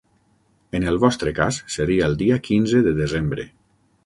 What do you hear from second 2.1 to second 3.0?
el dia quinze de